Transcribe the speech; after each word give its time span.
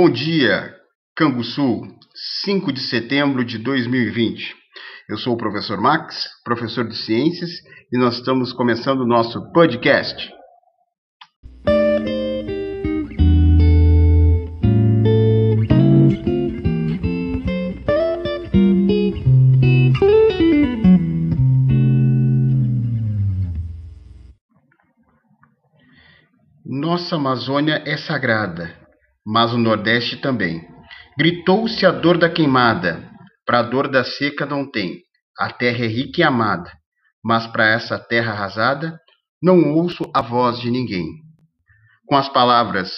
Bom 0.00 0.08
dia, 0.08 0.76
Canguçu, 1.16 1.82
5 2.44 2.72
de 2.72 2.80
setembro 2.82 3.44
de 3.44 3.58
2020. 3.58 4.54
Eu 5.10 5.18
sou 5.18 5.34
o 5.34 5.36
professor 5.36 5.80
Max, 5.80 6.24
professor 6.44 6.86
de 6.86 6.94
ciências, 6.94 7.50
e 7.92 7.98
nós 7.98 8.14
estamos 8.14 8.52
começando 8.52 9.00
o 9.00 9.06
nosso 9.08 9.52
podcast. 9.52 10.30
Nossa 26.64 27.16
Amazônia 27.16 27.82
é 27.84 27.96
sagrada, 27.96 28.87
mas 29.28 29.52
o 29.52 29.58
Nordeste 29.58 30.16
também. 30.16 30.66
Gritou-se 31.18 31.84
a 31.84 31.90
dor 31.90 32.16
da 32.16 32.30
queimada, 32.30 33.06
para 33.44 33.58
a 33.58 33.62
dor 33.62 33.86
da 33.86 34.02
seca 34.02 34.46
não 34.46 34.68
tem. 34.68 35.02
A 35.38 35.52
terra 35.52 35.84
é 35.84 35.86
rica 35.86 36.22
e 36.22 36.24
amada, 36.24 36.72
mas 37.22 37.46
para 37.46 37.68
essa 37.68 37.98
terra 37.98 38.32
arrasada 38.32 38.98
não 39.42 39.74
ouço 39.74 40.10
a 40.14 40.22
voz 40.22 40.58
de 40.58 40.70
ninguém. 40.70 41.06
Com 42.06 42.16
as 42.16 42.28
palavras 42.30 42.90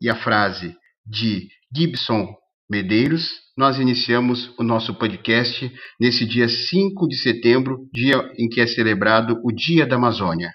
e 0.00 0.10
a 0.10 0.16
frase 0.16 0.74
de 1.06 1.46
Gibson 1.74 2.34
Medeiros, 2.68 3.30
nós 3.56 3.78
iniciamos 3.78 4.52
o 4.58 4.64
nosso 4.64 4.92
podcast 4.92 5.72
nesse 6.00 6.26
dia 6.26 6.48
5 6.48 7.06
de 7.06 7.16
setembro, 7.16 7.88
dia 7.94 8.28
em 8.36 8.48
que 8.48 8.60
é 8.60 8.66
celebrado 8.66 9.40
o 9.44 9.52
Dia 9.52 9.86
da 9.86 9.94
Amazônia. 9.94 10.50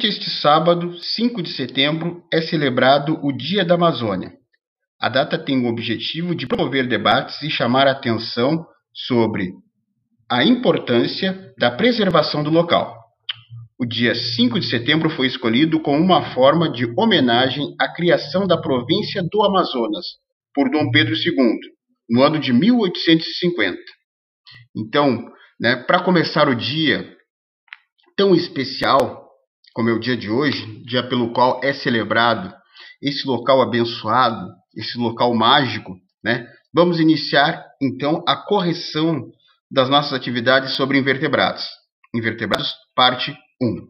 Durante 0.00 0.18
este 0.18 0.30
sábado, 0.30 0.96
5 0.98 1.42
de 1.42 1.50
setembro, 1.50 2.24
é 2.32 2.40
celebrado 2.40 3.20
o 3.22 3.30
Dia 3.30 3.66
da 3.66 3.74
Amazônia. 3.74 4.32
A 4.98 5.10
data 5.10 5.36
tem 5.36 5.62
o 5.62 5.68
objetivo 5.68 6.34
de 6.34 6.46
promover 6.46 6.88
debates 6.88 7.42
e 7.42 7.50
chamar 7.50 7.86
a 7.86 7.90
atenção 7.90 8.64
sobre 8.94 9.52
a 10.26 10.42
importância 10.42 11.52
da 11.58 11.70
preservação 11.70 12.42
do 12.42 12.48
local. 12.48 12.96
O 13.78 13.84
dia 13.84 14.14
5 14.14 14.58
de 14.58 14.70
setembro 14.70 15.10
foi 15.10 15.26
escolhido 15.26 15.78
como 15.80 16.02
uma 16.02 16.32
forma 16.32 16.72
de 16.72 16.86
homenagem 16.96 17.74
à 17.78 17.86
criação 17.86 18.46
da 18.46 18.56
província 18.56 19.22
do 19.30 19.42
Amazonas 19.42 20.06
por 20.54 20.70
Dom 20.70 20.90
Pedro 20.90 21.14
II, 21.14 21.58
no 22.08 22.22
ano 22.22 22.38
de 22.38 22.54
1850. 22.54 23.76
Então, 24.74 25.30
né, 25.60 25.76
para 25.76 26.02
começar 26.02 26.48
o 26.48 26.54
dia 26.54 27.06
tão 28.16 28.34
especial, 28.34 29.29
como 29.74 29.88
é 29.88 29.92
o 29.92 30.00
dia 30.00 30.16
de 30.16 30.30
hoje, 30.30 30.82
dia 30.84 31.02
pelo 31.08 31.32
qual 31.32 31.60
é 31.62 31.72
celebrado 31.72 32.52
esse 33.02 33.26
local 33.26 33.62
abençoado, 33.62 34.48
esse 34.76 34.98
local 34.98 35.34
mágico, 35.34 35.96
né? 36.22 36.46
Vamos 36.72 37.00
iniciar 37.00 37.64
então 37.80 38.22
a 38.26 38.36
correção 38.36 39.30
das 39.70 39.88
nossas 39.88 40.12
atividades 40.12 40.74
sobre 40.74 40.98
invertebrados. 40.98 41.66
Invertebrados, 42.14 42.74
parte 42.94 43.36
1. 43.60 43.88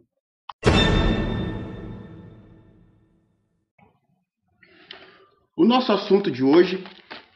O 5.56 5.64
nosso 5.64 5.92
assunto 5.92 6.30
de 6.30 6.42
hoje 6.42 6.82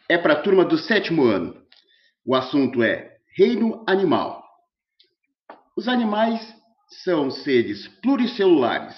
é 0.08 0.16
para 0.16 0.34
a 0.34 0.40
turma 0.40 0.64
do 0.64 0.78
sétimo 0.78 1.24
ano. 1.24 1.54
O 2.24 2.34
assunto 2.34 2.82
é 2.82 3.16
reino 3.36 3.84
animal. 3.86 4.42
Os 5.76 5.88
animais 5.88 6.40
são 7.02 7.30
seres 7.30 7.88
pluricelulares, 8.02 8.96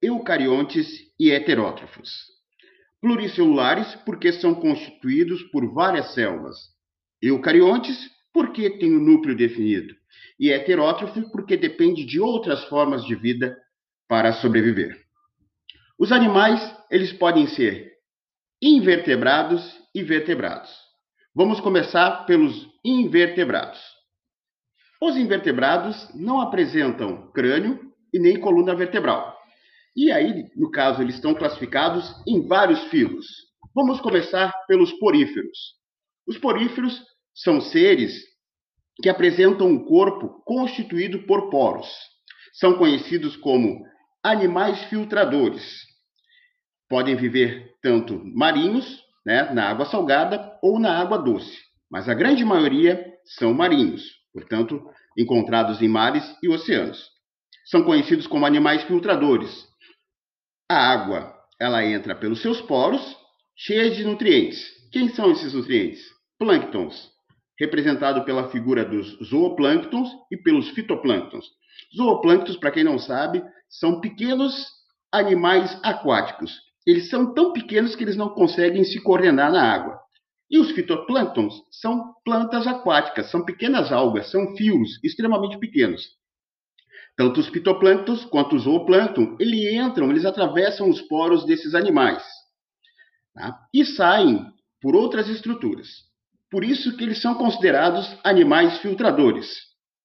eucariontes 0.00 0.86
e 1.18 1.30
heterótrofos. 1.30 2.10
Pluricelulares 3.00 3.94
porque 4.06 4.32
são 4.32 4.54
constituídos 4.54 5.42
por 5.44 5.72
várias 5.72 6.14
células. 6.14 6.56
Eucariontes 7.20 8.10
porque 8.32 8.70
têm 8.78 8.96
um 8.96 9.00
núcleo 9.00 9.36
definido. 9.36 9.94
E 10.38 10.50
heterótrofo 10.50 11.30
porque 11.30 11.56
depende 11.56 12.04
de 12.04 12.20
outras 12.20 12.64
formas 12.64 13.04
de 13.04 13.14
vida 13.14 13.56
para 14.08 14.32
sobreviver. 14.32 15.00
Os 15.98 16.10
animais, 16.12 16.60
eles 16.90 17.12
podem 17.12 17.46
ser 17.46 17.92
invertebrados 18.60 19.78
e 19.94 20.02
vertebrados. 20.02 20.70
Vamos 21.34 21.60
começar 21.60 22.26
pelos 22.26 22.68
invertebrados. 22.84 23.93
Os 25.04 25.18
invertebrados 25.18 26.08
não 26.14 26.40
apresentam 26.40 27.30
crânio 27.32 27.92
e 28.10 28.18
nem 28.18 28.40
coluna 28.40 28.74
vertebral. 28.74 29.36
E 29.94 30.10
aí, 30.10 30.50
no 30.56 30.70
caso, 30.70 31.02
eles 31.02 31.16
estão 31.16 31.34
classificados 31.34 32.10
em 32.26 32.48
vários 32.48 32.84
filos. 32.84 33.26
Vamos 33.74 34.00
começar 34.00 34.50
pelos 34.66 34.94
poríferos. 34.94 35.58
Os 36.26 36.38
poríferos 36.38 37.04
são 37.34 37.60
seres 37.60 38.18
que 39.02 39.10
apresentam 39.10 39.68
um 39.68 39.84
corpo 39.84 40.42
constituído 40.46 41.26
por 41.26 41.50
poros. 41.50 41.86
São 42.54 42.78
conhecidos 42.78 43.36
como 43.36 43.84
animais 44.22 44.84
filtradores. 44.84 45.82
Podem 46.88 47.14
viver 47.14 47.74
tanto 47.82 48.22
marinhos, 48.24 49.02
né, 49.26 49.52
na 49.52 49.68
água 49.68 49.84
salgada, 49.84 50.58
ou 50.62 50.78
na 50.78 50.98
água 50.98 51.18
doce, 51.18 51.58
mas 51.90 52.08
a 52.08 52.14
grande 52.14 52.42
maioria 52.42 53.04
são 53.26 53.52
marinhos 53.52 54.23
portanto, 54.34 54.82
encontrados 55.16 55.80
em 55.80 55.88
mares 55.88 56.24
e 56.42 56.48
oceanos. 56.48 57.08
São 57.66 57.84
conhecidos 57.84 58.26
como 58.26 58.44
animais 58.44 58.82
filtradores. 58.82 59.66
A 60.68 60.76
água, 60.92 61.32
ela 61.60 61.84
entra 61.84 62.16
pelos 62.16 62.42
seus 62.42 62.60
poros, 62.60 63.16
cheia 63.56 63.90
de 63.90 64.04
nutrientes. 64.04 64.60
Quem 64.92 65.08
são 65.08 65.30
esses 65.30 65.54
nutrientes? 65.54 66.02
Plânctons, 66.38 67.10
representado 67.58 68.24
pela 68.24 68.50
figura 68.50 68.84
dos 68.84 69.16
zooplânctons 69.28 70.08
e 70.30 70.36
pelos 70.36 70.68
fitoplânctons. 70.70 71.46
Zooplânctons, 71.96 72.56
para 72.56 72.72
quem 72.72 72.82
não 72.82 72.98
sabe, 72.98 73.42
são 73.68 74.00
pequenos 74.00 74.66
animais 75.12 75.78
aquáticos. 75.82 76.52
Eles 76.86 77.08
são 77.08 77.32
tão 77.32 77.52
pequenos 77.52 77.94
que 77.94 78.02
eles 78.02 78.16
não 78.16 78.30
conseguem 78.30 78.84
se 78.84 79.00
coordenar 79.00 79.50
na 79.50 79.62
água. 79.62 80.03
E 80.54 80.58
os 80.60 80.70
fitoplânctons 80.70 81.64
são 81.68 82.14
plantas 82.24 82.64
aquáticas, 82.64 83.28
são 83.28 83.44
pequenas 83.44 83.90
algas, 83.90 84.30
são 84.30 84.54
fios 84.54 85.02
extremamente 85.02 85.58
pequenos. 85.58 86.10
Tanto 87.16 87.40
os 87.40 87.48
fitoplânctons 87.48 88.24
quanto 88.26 88.54
os 88.54 88.62
zooplâncton, 88.62 89.36
eles 89.40 89.74
entram, 89.74 90.12
eles 90.12 90.24
atravessam 90.24 90.88
os 90.88 91.00
poros 91.02 91.44
desses 91.44 91.74
animais 91.74 92.22
tá? 93.34 93.58
e 93.74 93.84
saem 93.84 94.46
por 94.80 94.94
outras 94.94 95.28
estruturas. 95.28 95.88
Por 96.48 96.62
isso 96.62 96.96
que 96.96 97.02
eles 97.02 97.20
são 97.20 97.34
considerados 97.34 98.16
animais 98.22 98.78
filtradores. 98.78 99.58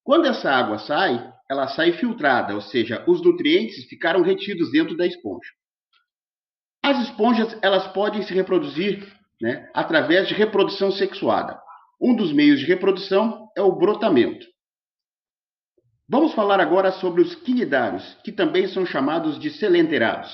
Quando 0.04 0.26
essa 0.26 0.50
água 0.50 0.80
sai, 0.80 1.32
ela 1.48 1.68
sai 1.68 1.92
filtrada, 1.92 2.56
ou 2.56 2.62
seja, 2.62 3.04
os 3.08 3.24
nutrientes 3.24 3.86
ficaram 3.86 4.24
retidos 4.24 4.72
dentro 4.72 4.98
da 4.98 5.06
esponja. 5.06 5.52
As 6.82 7.08
esponjas 7.08 7.56
elas 7.62 7.86
podem 7.90 8.24
se 8.24 8.34
reproduzir 8.34 9.19
né, 9.42 9.70
através 9.74 10.28
de 10.28 10.34
reprodução 10.34 10.92
sexuada. 10.92 11.60
Um 12.02 12.16
dos 12.16 12.32
meios 12.32 12.60
de 12.60 12.66
reprodução 12.66 13.50
é 13.58 13.62
o 13.62 13.72
brotamento. 13.72 14.46
Vamos 16.08 16.34
falar 16.34 16.60
agora 16.60 16.92
sobre 16.92 17.22
os 17.22 17.36
quinidários, 17.36 18.18
que 18.24 18.32
também 18.32 18.68
são 18.68 18.86
chamados 18.86 19.40
de 19.40 19.52
selenterados. 19.52 20.34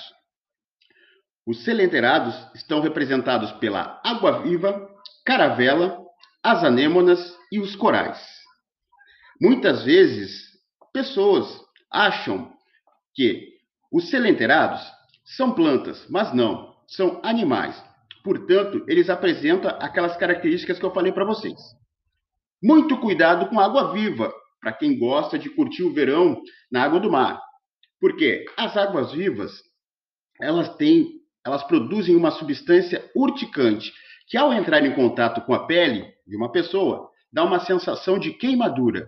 Os 1.46 1.63
selenterados 1.63 2.36
estão 2.56 2.80
representados 2.80 3.52
pela 3.54 4.02
água-viva, 4.04 4.90
caravela, 5.25 6.01
as 6.42 6.63
anêmonas 6.63 7.38
e 7.51 7.60
os 7.60 7.75
corais. 7.75 8.24
Muitas 9.42 9.84
vezes, 9.84 10.46
pessoas 10.94 11.46
acham 11.92 12.54
que 13.13 13.56
os 13.92 14.10
selenterados 14.10 14.81
são 15.25 15.54
plantas, 15.54 16.08
mas 16.10 16.34
não, 16.34 16.75
são 16.88 17.19
animais. 17.24 17.75
Portanto, 18.25 18.83
eles 18.88 19.07
apresentam 19.07 19.69
aquelas 19.80 20.18
características 20.18 20.80
que 20.80 20.83
eu 20.83 20.92
falei 20.92 21.12
para 21.12 21.24
vocês. 21.24 21.56
Muito 22.62 22.98
cuidado 22.98 23.48
com 23.48 23.60
água 23.60 23.94
viva, 23.94 24.33
para 24.60 24.74
quem 24.74 24.98
gosta 24.98 25.38
de 25.38 25.48
curtir 25.48 25.83
o 25.83 25.94
verão 25.94 26.42
na 26.72 26.83
água 26.83 27.00
do 27.00 27.12
mar. 27.12 27.39
Porque 28.01 28.44
as 28.57 28.75
águas 28.75 29.12
vivas, 29.12 29.62
elas 30.42 30.75
têm, 30.75 31.22
elas 31.45 31.63
produzem 31.66 32.16
uma 32.16 32.31
substância 32.31 33.07
urticante, 33.16 33.94
que 34.27 34.38
ao 34.38 34.51
entrar 34.51 34.83
em 34.83 34.95
contato 34.95 35.42
com 35.42 35.54
a 35.54 35.68
pele 35.68 36.12
de 36.25 36.36
uma 36.36 36.51
pessoa, 36.51 37.12
dá 37.31 37.44
uma 37.44 37.60
sensação 37.60 38.18
de 38.18 38.33
queimadura. 38.33 39.07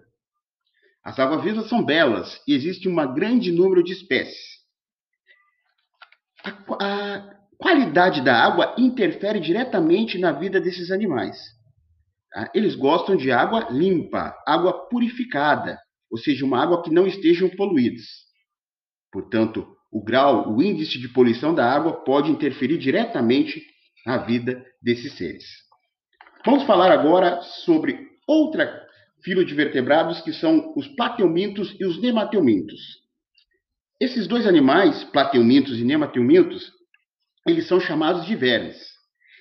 As 1.03 1.17
águas 1.17 1.43
vivas 1.43 1.67
são 1.67 1.83
belas 1.83 2.39
e 2.47 2.53
existe 2.53 2.87
um 2.87 2.95
grande 3.15 3.51
número 3.51 3.83
de 3.83 3.93
espécies. 3.93 4.57
A, 6.43 6.49
a, 6.85 7.36
qualidade 7.57 8.21
da 8.21 8.35
água 8.35 8.75
interfere 8.77 9.39
diretamente 9.39 10.17
na 10.17 10.31
vida 10.31 10.61
desses 10.61 10.91
animais. 10.91 11.37
Tá? 12.31 12.51
Eles 12.53 12.75
gostam 12.75 13.15
de 13.15 13.31
água 13.31 13.67
limpa, 13.71 14.35
água 14.45 14.87
purificada, 14.87 15.77
ou 16.09 16.17
seja, 16.17 16.45
uma 16.45 16.61
água 16.61 16.81
que 16.81 16.91
não 16.91 17.07
estejam 17.07 17.49
poluídas. 17.49 18.05
Portanto, 19.11 19.67
o 19.91 20.03
grau, 20.03 20.53
o 20.53 20.61
índice 20.61 20.99
de 20.99 21.09
poluição 21.09 21.53
da 21.55 21.69
água 21.69 22.03
pode 22.03 22.29
interferir 22.29 22.77
diretamente 22.77 23.61
na 24.05 24.17
vida 24.17 24.63
desses 24.81 25.13
seres. 25.13 25.43
Vamos 26.45 26.63
falar 26.63 26.91
agora 26.91 27.41
sobre 27.41 28.07
outra 28.27 28.85
fila 29.23 29.43
de 29.43 29.53
vertebrados 29.53 30.21
que 30.21 30.31
são 30.31 30.73
os 30.75 30.87
plateumintos 30.89 31.75
e 31.79 31.85
os 31.85 31.99
nemateumintos. 31.99 32.79
Esses 33.99 34.27
dois 34.27 34.45
animais, 34.45 35.03
plateumintos 35.05 35.79
e 35.79 35.83
nemateumintos, 35.83 36.71
eles 37.47 37.67
são 37.67 37.79
chamados 37.79 38.25
de 38.25 38.35
vermes. 38.35 38.77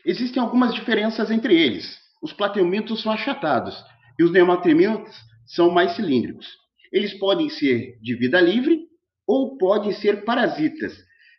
Existem 0.05 0.41
algumas 0.41 0.73
diferenças 0.73 1.31
entre 1.31 1.61
eles. 1.61 1.99
Os 2.23 2.33
plateumintos 2.33 3.03
são 3.03 3.13
achatados 3.13 3.77
e 4.19 4.23
os 4.23 4.31
nemateumintos 4.31 5.15
são 5.47 5.71
mais 5.71 5.93
cilíndricos. 5.93 6.47
Eles 6.93 7.13
podem 7.19 7.49
ser 7.49 7.99
de 8.01 8.15
vida 8.15 8.41
livre 8.41 8.81
ou 9.27 9.59
podem 9.59 9.93
ser 9.93 10.25
parasitas. 10.25 10.97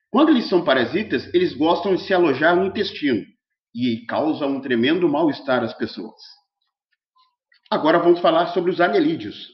Quando 0.10 0.30
eles 0.30 0.48
são 0.50 0.64
parasitas, 0.64 1.34
eles 1.34 1.54
gostam 1.54 1.96
de 1.96 2.02
se 2.02 2.14
alojar 2.14 2.56
no 2.56 2.66
intestino 2.66 3.24
e 3.74 4.06
causam 4.06 4.50
um 4.50 4.62
tremendo 4.62 5.08
mal-estar 5.08 5.64
às 5.64 5.74
pessoas. 5.74 6.22
Agora 7.70 8.00
vamos 8.00 8.20
falar 8.20 8.48
sobre 8.48 8.72
os 8.72 8.82
anelídeos. 8.82 9.50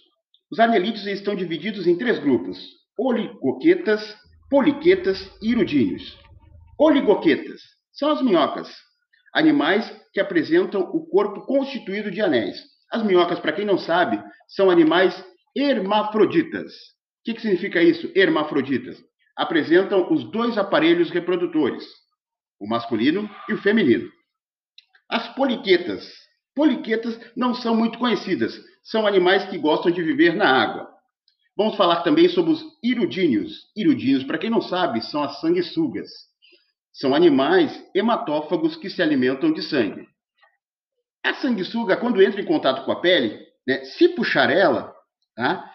Os 0.51 0.59
anelídeos 0.59 1.05
estão 1.07 1.35
divididos 1.35 1.85
em 1.87 1.97
três 1.97 2.19
grupos: 2.19 2.59
oligoquetas, 2.97 4.15
poliquetas 4.49 5.31
e 5.41 5.51
irudíneos. 5.51 6.17
Oligoquetas 6.77 7.61
são 7.91 8.09
as 8.09 8.21
minhocas, 8.21 8.69
animais 9.33 9.89
que 10.11 10.19
apresentam 10.19 10.81
o 10.81 11.05
corpo 11.07 11.41
constituído 11.45 12.09
de 12.09 12.21
anéis. 12.21 12.63
As 12.91 13.03
minhocas, 13.03 13.39
para 13.39 13.53
quem 13.53 13.65
não 13.65 13.77
sabe, 13.77 14.21
são 14.47 14.69
animais 14.69 15.23
hermafroditas. 15.55 16.73
O 16.73 17.25
que, 17.25 17.33
que 17.35 17.41
significa 17.41 17.81
isso, 17.81 18.11
hermafroditas? 18.15 18.97
Apresentam 19.37 20.11
os 20.11 20.29
dois 20.31 20.57
aparelhos 20.57 21.09
reprodutores, 21.09 21.83
o 22.59 22.67
masculino 22.67 23.29
e 23.47 23.53
o 23.53 23.61
feminino. 23.61 24.09
As 25.09 25.27
poliquetas. 25.35 26.11
Poliquetas 26.55 27.19
não 27.35 27.53
são 27.53 27.75
muito 27.75 27.97
conhecidas, 27.97 28.59
são 28.83 29.07
animais 29.07 29.45
que 29.45 29.57
gostam 29.57 29.91
de 29.91 30.03
viver 30.03 30.35
na 30.35 30.47
água. 30.47 30.91
Vamos 31.55 31.75
falar 31.75 32.01
também 32.01 32.27
sobre 32.29 32.51
os 32.51 32.63
irudíneos. 32.83 33.71
Irudíneos, 33.75 34.23
para 34.23 34.37
quem 34.37 34.49
não 34.49 34.61
sabe, 34.61 35.01
são 35.01 35.23
as 35.23 35.39
sanguessugas. 35.39 36.32
São 36.93 37.15
animais 37.15 37.83
hematófagos 37.95 38.75
que 38.75 38.89
se 38.89 39.01
alimentam 39.01 39.51
de 39.51 39.63
sangue. 39.63 40.07
A 41.25 41.33
sanguessuga, 41.35 41.97
quando 41.97 42.21
entra 42.21 42.39
em 42.39 42.45
contato 42.45 42.85
com 42.85 42.91
a 42.91 43.01
pele, 43.01 43.39
né, 43.67 43.83
se 43.85 44.09
puxar 44.09 44.51
ela, 44.51 44.93
tá, 45.35 45.71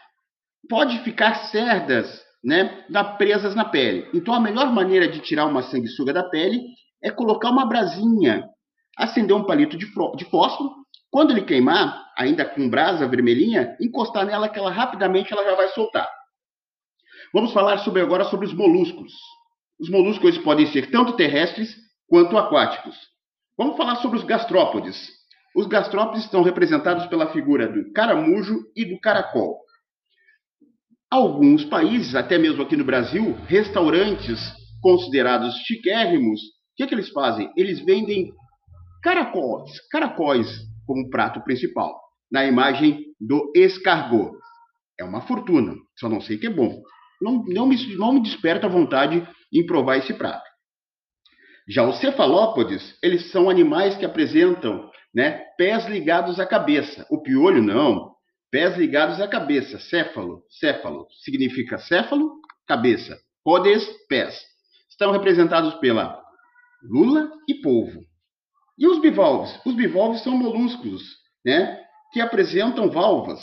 pode 0.68 0.98
ficar 1.00 1.34
cerdas 1.50 2.22
né, 2.44 2.84
na, 2.88 3.02
presas 3.02 3.54
na 3.54 3.64
pele. 3.64 4.08
Então, 4.14 4.32
a 4.32 4.40
melhor 4.40 4.72
maneira 4.72 5.08
de 5.08 5.20
tirar 5.20 5.46
uma 5.46 5.62
sanguessuga 5.62 6.12
da 6.12 6.22
pele 6.22 6.62
é 7.02 7.10
colocar 7.10 7.50
uma 7.50 7.66
brasinha, 7.66 8.48
acender 8.96 9.34
um 9.34 9.44
palito 9.44 9.76
de, 9.76 9.86
de 10.16 10.24
fósforo. 10.26 10.70
Quando 11.10 11.32
ele 11.32 11.42
queimar, 11.42 12.12
ainda 12.16 12.44
com 12.44 12.68
brasa 12.68 13.08
vermelhinha, 13.08 13.76
encostar 13.80 14.26
nela 14.26 14.48
que 14.48 14.58
ela 14.58 14.70
rapidamente 14.70 15.32
ela 15.32 15.44
já 15.44 15.56
vai 15.56 15.68
soltar. 15.68 16.08
Vamos 17.32 17.52
falar 17.52 17.78
sobre, 17.78 18.02
agora 18.02 18.24
sobre 18.24 18.46
os 18.46 18.52
moluscos. 18.52 19.12
Os 19.80 19.88
moluscos 19.88 20.36
podem 20.38 20.66
ser 20.66 20.90
tanto 20.90 21.14
terrestres 21.16 21.76
quanto 22.08 22.36
aquáticos. 22.36 22.96
Vamos 23.56 23.76
falar 23.76 23.96
sobre 23.96 24.18
os 24.18 24.24
gastrópodes. 24.24 25.08
Os 25.54 25.66
gastrópodes 25.66 26.24
estão 26.24 26.42
representados 26.42 27.06
pela 27.06 27.32
figura 27.32 27.68
do 27.68 27.92
caramujo 27.92 28.64
e 28.76 28.84
do 28.84 28.98
caracol. 29.00 29.58
Alguns 31.10 31.64
países, 31.64 32.14
até 32.14 32.38
mesmo 32.38 32.62
aqui 32.62 32.76
no 32.76 32.84
Brasil, 32.84 33.34
restaurantes 33.46 34.40
considerados 34.80 35.54
chiquérrimos, 35.66 36.40
o 36.40 36.44
que, 36.76 36.86
que 36.86 36.94
eles 36.94 37.08
fazem? 37.10 37.50
Eles 37.56 37.80
vendem 37.84 38.32
caracóis, 39.02 39.80
caracóis 39.90 40.48
como 40.86 41.08
prato 41.10 41.40
principal, 41.42 41.98
na 42.30 42.44
imagem 42.44 43.06
do 43.20 43.50
escargot. 43.54 44.32
É 45.00 45.04
uma 45.04 45.22
fortuna, 45.22 45.74
só 45.98 46.08
não 46.08 46.20
sei 46.20 46.38
que 46.38 46.46
é 46.46 46.50
bom. 46.50 46.82
Não, 47.20 47.42
não, 47.46 47.66
me, 47.66 47.96
não 47.96 48.12
me 48.12 48.22
desperta 48.22 48.66
a 48.66 48.70
vontade 48.70 49.26
em 49.52 49.64
provar 49.66 49.96
esse 49.96 50.14
prato. 50.14 50.48
Já 51.68 51.86
os 51.86 51.98
cefalópodes, 51.98 52.98
eles 53.02 53.30
são 53.30 53.50
animais 53.50 53.96
que 53.96 54.04
apresentam 54.04 54.90
né, 55.14 55.44
pés 55.56 55.86
ligados 55.86 56.40
à 56.40 56.46
cabeça. 56.46 57.06
O 57.10 57.22
piolho 57.22 57.62
não. 57.62 58.14
Pés 58.50 58.76
ligados 58.76 59.20
à 59.20 59.28
cabeça. 59.28 59.78
Céfalo. 59.78 60.42
Céfalo. 60.48 61.06
Significa 61.22 61.78
céfalo, 61.78 62.40
cabeça. 62.66 63.18
Podes, 63.44 63.86
pés. 64.08 64.40
Estão 64.88 65.12
representados 65.12 65.74
pela 65.74 66.22
lula 66.82 67.30
e 67.46 67.54
polvo. 67.56 68.00
E 68.78 68.86
os 68.86 69.00
bivalves? 69.00 69.60
Os 69.66 69.74
bivalves 69.74 70.22
são 70.22 70.36
molúsculos, 70.36 71.02
né, 71.44 71.82
que 72.12 72.20
apresentam 72.20 72.90
valvas 72.90 73.40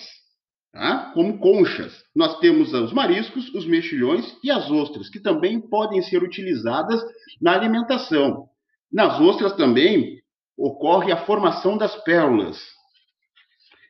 tá? 0.76 1.12
como 1.14 1.40
conchas. 1.40 2.04
Nós 2.14 2.38
temos 2.40 2.74
os 2.74 2.94
mariscos, 2.94 3.52
os 3.54 3.66
mexilhões 3.66 4.38
e 4.44 4.52
as 4.52 4.70
ostras, 4.70 5.10
que 5.10 5.20
também 5.20 5.60
podem 5.60 6.02
ser 6.02 6.22
utilizadas 6.22 7.02
na 7.42 7.54
alimentação. 7.54 8.50
Nas 8.92 9.20
ostras 9.20 9.54
também 9.54 10.20
ocorre 10.58 11.12
a 11.12 11.26
formação 11.26 11.78
das 11.78 11.96
pérolas. 12.04 12.62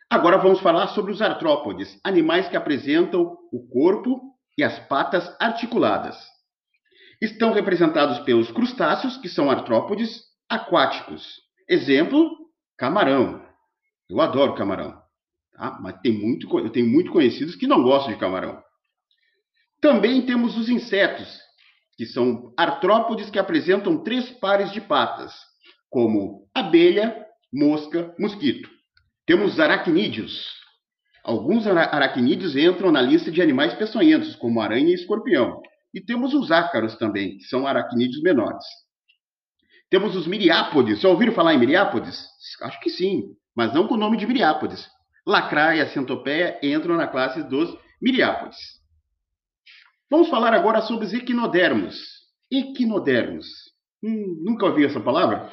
Agora 0.10 0.38
vamos 0.38 0.60
falar 0.60 0.88
sobre 0.90 1.12
os 1.12 1.22
artrópodes, 1.22 2.00
animais 2.04 2.48
que 2.48 2.56
apresentam 2.56 3.36
o 3.52 3.68
corpo 3.68 4.22
e 4.58 4.64
as 4.64 4.80
patas 4.88 5.36
articuladas. 5.40 6.16
Estão 7.22 7.52
representados 7.52 8.20
pelos 8.20 8.52
crustáceos, 8.52 9.18
que 9.18 9.28
são 9.28 9.50
artrópodes 9.50 10.22
aquáticos. 10.48 11.42
Exemplo, 11.68 12.30
camarão. 12.78 13.44
Eu 14.08 14.22
adoro 14.22 14.54
camarão. 14.54 15.05
Tá? 15.56 15.78
Mas 15.82 16.00
tem 16.02 16.12
muito, 16.12 16.60
eu 16.60 16.70
tenho 16.70 16.88
muito 16.88 17.12
conhecidos 17.12 17.56
que 17.56 17.68
não 17.68 17.82
gostam 17.82 18.14
de 18.14 18.20
camarão. 18.20 18.62
Também 19.82 20.26
temos 20.26 20.58
os 20.58 20.70
insetos, 20.70 21.40
que 21.98 22.06
são 22.06 22.54
artrópodes 22.58 23.30
que 23.30 23.40
apresentam 23.40 24.04
três 24.04 24.30
pares 24.30 24.72
de 24.72 24.82
patas, 24.82 25.34
como 25.90 26.48
abelha, 26.54 27.26
mosca, 27.54 28.14
mosquito. 28.20 28.70
Temos 29.26 29.54
os 29.54 29.60
aracnídeos. 29.60 30.54
Alguns 31.24 31.66
aracnídeos 31.66 32.56
entram 32.56 32.92
na 32.92 33.02
lista 33.02 33.32
de 33.32 33.42
animais 33.42 33.74
peçonhentos, 33.74 34.36
como 34.36 34.62
aranha 34.62 34.92
e 34.92 34.94
escorpião. 34.94 35.62
E 35.94 36.02
temos 36.02 36.34
os 36.34 36.52
ácaros 36.52 36.96
também, 36.98 37.38
que 37.38 37.46
são 37.46 37.66
aracnídeos 37.66 38.22
menores. 38.22 38.66
Temos 39.90 40.16
os 40.16 40.28
miriápodes. 40.28 41.00
Já 41.00 41.10
ouviram 41.10 41.34
falar 41.34 41.54
em 41.54 41.60
miriápodes? 41.60 42.28
Acho 42.62 42.80
que 42.82 42.90
sim, 42.90 43.24
mas 43.56 43.74
não 43.74 43.88
com 43.88 43.96
o 43.96 43.98
nome 43.98 44.18
de 44.18 44.28
miriápodes. 44.28 44.88
Lacraia, 45.26 45.88
centopeia 45.88 46.60
entram 46.62 46.96
na 46.96 47.08
classe 47.08 47.42
dos 47.44 47.76
miriápodes. 48.02 48.58
Vamos 50.10 50.30
falar 50.30 50.54
agora 50.54 50.82
sobre 50.82 51.06
os 51.06 51.14
equinodermos. 51.14 51.96
Equinodermos. 52.52 53.48
Hum, 54.04 54.44
nunca 54.44 54.68
ouviu 54.68 54.88
essa 54.88 55.00
palavra? 55.00 55.52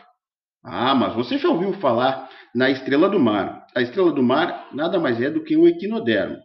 Ah, 0.63 0.95
mas 0.95 1.15
você 1.15 1.39
já 1.39 1.49
ouviu 1.49 1.73
falar 1.75 2.29
na 2.55 2.71
estrela 2.71 3.09
do 3.09 3.19
mar. 3.19 3.67
A 3.75 3.81
estrela 3.81 4.13
do 4.13 4.23
mar 4.23 4.69
nada 4.73 5.01
mais 5.01 5.21
é 5.21 5.31
do 5.31 5.43
que 5.43 5.57
um 5.57 5.67
equinodermo. 5.67 6.37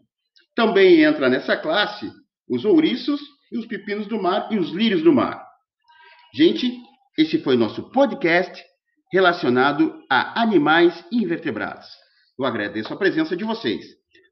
Também 0.55 1.03
entra 1.03 1.29
nessa 1.29 1.57
classe 1.57 2.09
os 2.49 2.63
ouriços 2.63 3.19
e 3.51 3.57
os 3.57 3.65
pepinos 3.65 4.07
do 4.07 4.21
mar 4.21 4.47
e 4.51 4.57
os 4.57 4.71
lírios 4.71 5.03
do 5.03 5.11
mar. 5.13 5.45
Gente, 6.33 6.71
esse 7.17 7.39
foi 7.39 7.57
nosso 7.57 7.91
podcast 7.91 8.63
relacionado 9.11 10.01
a 10.09 10.41
animais 10.41 11.05
invertebrados. 11.11 11.87
Eu 12.37 12.45
agradeço 12.45 12.93
a 12.93 12.97
presença 12.97 13.35
de 13.35 13.43
vocês. 13.43 13.83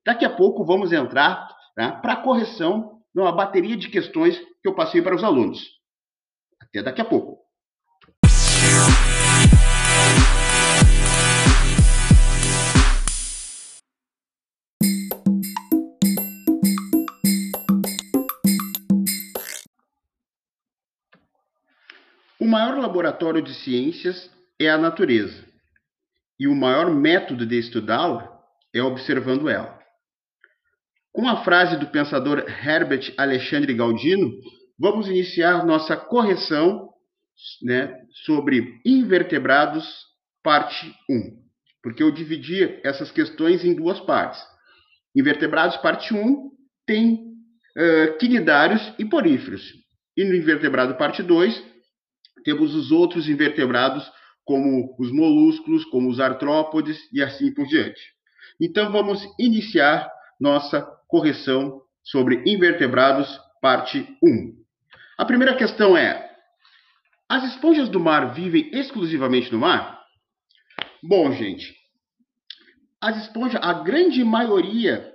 Daqui 0.06 0.24
a 0.26 0.30
pouco 0.30 0.64
vamos 0.64 0.92
entrar 0.92 1.48
né, 1.76 1.92
para 2.04 2.14
a 2.14 2.22
correção 2.22 3.02
numa 3.16 3.32
bateria 3.32 3.76
de 3.76 3.90
questões 3.90 4.38
que 4.62 4.68
eu 4.68 4.76
passei 4.76 5.02
para 5.02 5.16
os 5.16 5.24
alunos. 5.24 5.60
Até 6.62 6.84
daqui 6.84 7.02
a 7.02 7.06
pouco. 7.06 7.44
O 22.40 22.46
maior 22.46 22.78
laboratório 22.78 23.42
de 23.42 23.56
ciências 23.56 24.30
é 24.60 24.70
a 24.70 24.78
natureza 24.78 25.55
e 26.40 26.48
o 26.48 26.56
maior 26.56 26.94
método 26.94 27.46
de 27.46 27.58
estudá-la 27.58 28.30
é 28.74 28.82
observando 28.82 29.50
ela. 29.50 29.80
Com 31.14 31.28
a 31.30 31.44
frase 31.44 31.78
do 31.78 31.88
pensador 31.88 32.40
Herbert 32.40 33.14
Alexandre 33.18 33.74
Galdino, 33.74 34.34
vamos 34.78 35.08
iniciar 35.08 35.66
nossa 35.66 35.96
correção 35.96 36.90
né, 37.64 37.94
sobre 38.26 38.82
invertebrados, 38.86 39.88
parte 40.44 40.94
1. 41.10 41.46
Porque 41.82 42.04
eu 42.04 42.12
dividi 42.12 42.80
essas 42.84 43.12
questões 43.12 43.64
em 43.64 43.74
duas 43.74 44.00
partes. 44.02 44.42
Invertebrados, 45.16 45.78
parte 45.78 46.14
1, 46.14 46.52
tem 46.86 47.14
uh, 47.16 48.18
quinidários 48.18 48.82
e 49.00 49.06
poríferos. 49.06 49.64
E 50.18 50.24
no 50.26 50.36
invertebrado, 50.36 50.96
parte 50.96 51.24
2, 51.24 51.64
temos 52.44 52.76
os 52.76 52.92
outros 52.92 53.30
invertebrados, 53.30 54.10
como 54.46 54.96
os 54.98 55.12
molúsculos, 55.12 55.84
como 55.86 56.10
os 56.10 56.20
artrópodes 56.20 56.98
e 57.12 57.22
assim 57.22 57.54
por 57.54 57.66
diante. 57.66 58.02
Então, 58.62 58.92
vamos 58.92 59.22
iniciar 59.40 60.10
nossa 60.40 60.82
correção 61.08 61.82
sobre 62.04 62.44
invertebrados, 62.46 63.28
parte 63.62 64.08
1. 64.24 64.56
A 65.18 65.26
primeira 65.26 65.56
questão 65.56 65.98
é: 65.98 66.30
as 67.28 67.44
esponjas 67.44 67.90
do 67.90 68.00
mar 68.00 68.34
vivem 68.34 68.70
exclusivamente 68.72 69.52
no 69.52 69.60
mar? 69.60 70.00
Bom, 71.02 71.32
gente, 71.32 71.76
as 73.02 73.18
esponjas, 73.24 73.62
a 73.64 73.74
grande 73.74 74.24
maioria 74.24 75.12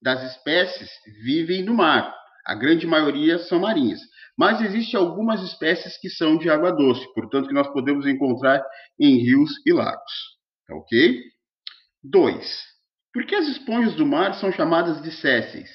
das 0.00 0.22
espécies 0.32 0.90
vivem 1.22 1.62
no 1.62 1.74
mar. 1.74 2.14
A 2.46 2.54
grande 2.54 2.86
maioria 2.86 3.38
são 3.38 3.60
marinhas. 3.60 4.00
Mas 4.38 4.60
existem 4.60 4.98
algumas 4.98 5.42
espécies 5.42 5.98
que 5.98 6.08
são 6.08 6.38
de 6.38 6.48
água 6.48 6.70
doce, 6.70 7.04
portanto, 7.12 7.48
que 7.48 7.54
nós 7.54 7.66
podemos 7.72 8.06
encontrar 8.06 8.64
em 8.98 9.16
rios 9.18 9.50
e 9.66 9.72
lagos. 9.72 10.12
Tá 10.66 10.76
ok? 10.76 11.20
2. 12.04 12.64
Por 13.12 13.26
que 13.26 13.34
as 13.34 13.48
esponjas 13.48 13.94
do 13.94 14.06
mar 14.06 14.34
são 14.34 14.52
chamadas 14.52 15.02
de 15.02 15.10
sésseis? 15.10 15.68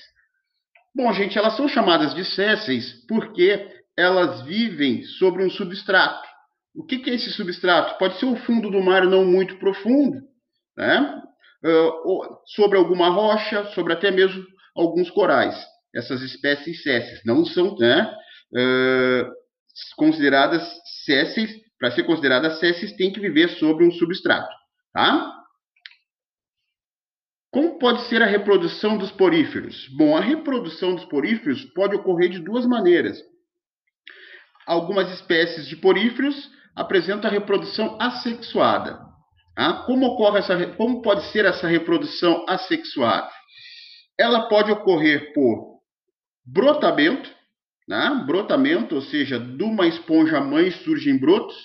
Bom, 0.96 1.12
gente, 1.12 1.38
elas 1.38 1.58
são 1.58 1.67
chamadas 1.67 2.15
de 2.15 2.24
sésseis 2.24 3.05
porque 3.08 3.70
elas 3.98 4.43
vivem 4.43 5.03
sobre 5.03 5.43
um 5.43 5.50
substrato. 5.50 6.27
O 6.75 6.86
que, 6.86 7.10
é 7.10 7.13
esse 7.15 7.32
substrato? 7.32 7.98
Pode 7.98 8.17
ser 8.17 8.25
o 8.25 8.36
fundo 8.38 8.72
do 8.72 8.82
mar 8.82 9.05
não 9.05 9.25
muito 9.25 9.58
profundo, 9.58 10.22
né? 10.77 11.22
Uh, 11.65 12.38
sobre 12.48 12.77
alguma 12.77 13.10
rocha, 13.10 13.65
sobre 13.72 13.93
até 13.93 14.10
mesmo 14.10 14.43
alguns 14.75 15.10
corais. 15.12 15.55
Essas 15.93 16.22
espécies 16.22 16.82
sésseis 16.82 17.22
não 17.25 17.46
são 17.46 17.75
né, 17.77 18.12
consideradas 19.95 20.63
sésseis. 21.05 21.51
Para 21.79 21.91
ser 21.91 22.03
consideradas 22.03 22.60
sésseis, 22.60 22.93
tem 22.93 23.12
que 23.12 23.19
viver 23.19 23.50
sobre 23.60 23.86
um 23.86 23.91
substrato. 23.91 24.53
Tá? 24.93 25.43
Como 27.51 27.77
pode 27.77 28.01
ser 28.07 28.22
a 28.22 28.25
reprodução 28.25 28.98
dos 28.98 29.12
poríferos? 29.12 29.88
Bom, 29.98 30.17
a 30.17 30.22
reprodução 30.22 30.95
dos 30.95 31.05
poríferos 31.05 31.63
pode 31.74 31.95
ocorrer 31.95 32.29
de 32.29 32.39
duas 32.39 32.65
maneiras. 32.65 33.22
Algumas 34.65 35.12
espécies 35.12 35.67
de 35.67 35.75
poríferos 35.75 36.50
apresentam 36.75 37.29
a 37.29 37.33
reprodução 37.33 37.98
assexuada. 38.01 39.00
Tá? 39.55 39.83
Como, 39.86 40.05
ocorre 40.07 40.39
essa, 40.39 40.65
como 40.75 41.01
pode 41.01 41.25
ser 41.31 41.45
essa 41.45 41.67
reprodução 41.67 42.45
assexuada? 42.50 43.29
Ela 44.17 44.48
pode 44.48 44.72
ocorrer 44.72 45.31
por 45.33 45.79
brotamento, 46.45 47.29
né? 47.87 48.23
brotamento, 48.25 48.95
ou 48.95 49.01
seja, 49.01 49.39
de 49.39 49.63
uma 49.63 49.87
esponja 49.87 50.39
mãe 50.39 50.71
surgem 50.71 51.17
brotos, 51.17 51.55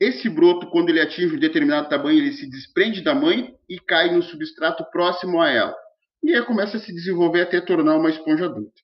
esse 0.00 0.28
broto, 0.28 0.68
quando 0.68 0.90
ele 0.90 1.00
atinge 1.00 1.34
um 1.34 1.40
determinado 1.40 1.88
tamanho, 1.88 2.18
ele 2.18 2.32
se 2.32 2.48
desprende 2.48 3.00
da 3.00 3.14
mãe 3.14 3.52
e 3.68 3.80
cai 3.80 4.14
no 4.14 4.22
substrato 4.22 4.84
próximo 4.92 5.40
a 5.40 5.50
ela. 5.50 5.74
E 6.22 6.32
aí 6.32 6.42
começa 6.42 6.76
a 6.76 6.80
se 6.80 6.92
desenvolver 6.92 7.42
até 7.42 7.60
tornar 7.60 7.96
uma 7.96 8.10
esponja 8.10 8.44
adulta. 8.44 8.80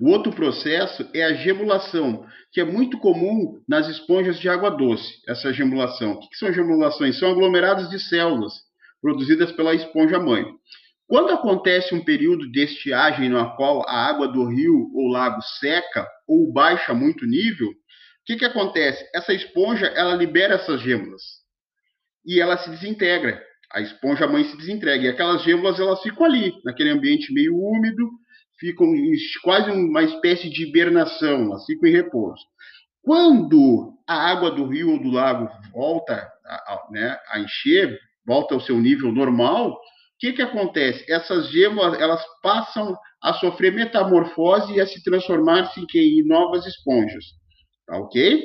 O 0.00 0.10
outro 0.10 0.32
processo 0.32 1.08
é 1.12 1.24
a 1.24 1.34
gemulação, 1.34 2.26
que 2.52 2.60
é 2.60 2.64
muito 2.64 2.98
comum 2.98 3.60
nas 3.68 3.88
esponjas 3.88 4.38
de 4.38 4.48
água 4.48 4.70
doce, 4.70 5.20
essa 5.26 5.52
gemulação. 5.52 6.12
O 6.12 6.20
que 6.20 6.36
são 6.36 6.52
gemulações? 6.52 7.18
São 7.18 7.30
aglomerados 7.30 7.88
de 7.90 7.98
células 7.98 8.52
produzidas 9.00 9.52
pela 9.52 9.74
esponja 9.74 10.18
mãe. 10.18 10.44
Quando 11.06 11.32
acontece 11.32 11.94
um 11.94 12.04
período 12.04 12.50
de 12.50 12.64
estiagem 12.64 13.28
no 13.28 13.56
qual 13.56 13.86
a 13.88 14.08
água 14.08 14.26
do 14.26 14.46
rio 14.48 14.90
ou 14.94 15.08
lago 15.08 15.40
seca 15.60 16.08
ou 16.26 16.52
baixa 16.52 16.94
muito 16.94 17.26
nível, 17.26 17.68
o 17.68 17.74
que, 18.24 18.36
que 18.36 18.44
acontece? 18.44 19.04
Essa 19.14 19.34
esponja, 19.34 19.86
ela 19.86 20.14
libera 20.14 20.54
essas 20.54 20.80
gêmulas 20.80 21.22
e 22.24 22.40
ela 22.40 22.56
se 22.56 22.70
desintegra. 22.70 23.42
A 23.70 23.80
esponja 23.80 24.26
mãe 24.26 24.44
se 24.44 24.56
desintegra 24.56 25.06
e 25.06 25.08
aquelas 25.08 25.42
gêmulas 25.42 25.78
elas 25.78 26.00
ficam 26.00 26.24
ali, 26.24 26.52
naquele 26.64 26.90
ambiente 26.90 27.32
meio 27.34 27.54
úmido, 27.54 28.08
ficam 28.58 28.86
quase 29.42 29.70
uma 29.70 30.02
espécie 30.02 30.48
de 30.48 30.62
hibernação, 30.66 31.44
elas 31.44 31.66
ficam 31.66 31.88
em 31.88 31.92
repouso. 31.92 32.42
Quando 33.02 33.92
a 34.08 34.30
água 34.30 34.50
do 34.50 34.66
rio 34.66 34.92
ou 34.92 35.02
do 35.02 35.10
lago 35.10 35.50
volta 35.72 36.26
a, 36.46 36.54
a, 36.54 36.88
né, 36.90 37.18
a 37.28 37.40
encher, 37.40 37.98
volta 38.24 38.54
ao 38.54 38.60
seu 38.60 38.78
nível 38.78 39.12
normal, 39.12 39.78
que, 40.18 40.32
que 40.32 40.42
acontece? 40.42 41.04
Essas 41.10 41.50
gêmulas 41.50 42.00
elas 42.00 42.22
passam 42.42 42.96
a 43.22 43.32
sofrer 43.34 43.72
metamorfose 43.72 44.74
e 44.74 44.80
a 44.80 44.86
se 44.86 45.02
transformar-se 45.02 45.80
em 45.94 46.26
novas 46.26 46.66
esponjas. 46.66 47.24
Tá 47.86 47.98
ok? 47.98 48.42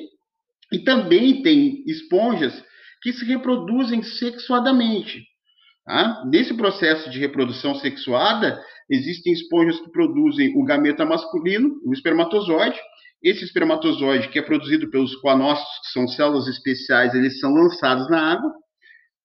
E 0.72 0.80
também 0.84 1.42
tem 1.42 1.84
esponjas 1.88 2.64
que 3.02 3.14
se 3.14 3.26
reproduzem 3.26 4.04
sexuadamente. 4.04 5.24
Tá? 5.86 6.24
Nesse 6.26 6.54
processo 6.54 7.10
de 7.10 7.20
reprodução 7.20 7.76
sexuada, 7.76 8.62
existem 8.90 9.34
esponjas 9.34 9.80
que 9.80 9.92
produzem 9.92 10.54
o 10.56 10.64
gameta 10.64 11.06
masculino, 11.06 11.80
o 11.86 11.94
espermatozoide. 11.94 12.80
Esse 13.22 13.44
espermatozoide, 13.44 14.30
que 14.30 14.40
é 14.40 14.42
produzido 14.42 14.90
pelos 14.90 15.16
coanócitos, 15.18 15.80
que 15.82 15.92
são 15.92 16.08
células 16.08 16.48
especiais, 16.48 17.14
eles 17.14 17.40
são 17.40 17.54
lançados 17.54 18.10
na 18.10 18.34
água. 18.34 18.52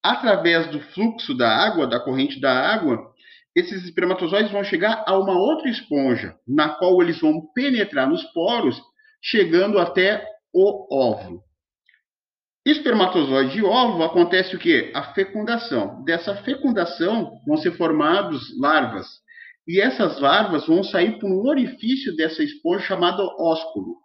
Através 0.04 0.66
do 0.66 0.80
fluxo 0.80 1.34
da 1.34 1.48
água, 1.48 1.86
da 1.86 1.98
corrente 1.98 2.38
da 2.38 2.52
água, 2.52 3.10
esses 3.56 3.84
espermatozoides 3.84 4.52
vão 4.52 4.62
chegar 4.62 5.02
a 5.06 5.16
uma 5.16 5.32
outra 5.32 5.70
esponja, 5.70 6.36
na 6.46 6.68
qual 6.68 7.00
eles 7.00 7.18
vão 7.18 7.40
penetrar 7.54 8.06
nos 8.06 8.22
poros 8.24 8.78
chegando 9.22 9.78
até 9.78 10.22
o 10.52 10.94
óvulo. 10.94 11.42
Espermatozoide 12.66 13.58
e 13.58 13.64
óvulo 13.64 14.04
acontece 14.04 14.54
o 14.54 14.58
quê? 14.58 14.92
A 14.94 15.14
fecundação. 15.14 16.04
Dessa 16.04 16.36
fecundação 16.36 17.40
vão 17.46 17.56
ser 17.56 17.72
formados 17.72 18.42
larvas. 18.60 19.06
E 19.66 19.80
essas 19.80 20.20
larvas 20.20 20.66
vão 20.66 20.84
sair 20.84 21.18
por 21.18 21.30
um 21.30 21.48
orifício 21.48 22.14
dessa 22.14 22.42
esponja 22.42 22.84
chamado 22.84 23.22
ósculo. 23.38 24.03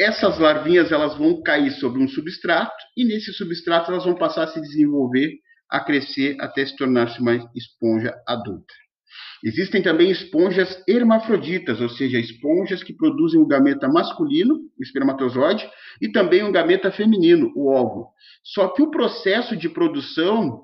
Essas 0.00 0.38
larvinhas 0.38 0.90
elas 0.90 1.16
vão 1.16 1.42
cair 1.42 1.70
sobre 1.72 2.02
um 2.02 2.08
substrato 2.08 2.74
e 2.96 3.04
nesse 3.04 3.32
substrato 3.32 3.90
elas 3.90 4.04
vão 4.04 4.14
passar 4.14 4.44
a 4.44 4.48
se 4.48 4.60
desenvolver, 4.60 5.32
a 5.70 5.80
crescer 5.80 6.36
até 6.40 6.66
se 6.66 6.76
tornar-se 6.76 7.20
uma 7.20 7.34
esponja 7.54 8.14
adulta. 8.26 8.74
Existem 9.44 9.82
também 9.82 10.10
esponjas 10.10 10.82
hermafroditas, 10.88 11.80
ou 11.80 11.88
seja, 11.88 12.18
esponjas 12.18 12.82
que 12.82 12.94
produzem 12.94 13.40
o 13.40 13.46
gameta 13.46 13.86
masculino, 13.86 14.54
o 14.78 14.82
espermatozoide, 14.82 15.68
e 16.00 16.10
também 16.10 16.42
o 16.42 16.50
gameta 16.50 16.90
feminino, 16.90 17.52
o 17.54 17.70
óvulo. 17.70 18.08
Só 18.42 18.68
que 18.68 18.82
o 18.82 18.90
processo 18.90 19.54
de 19.54 19.68
produção 19.68 20.62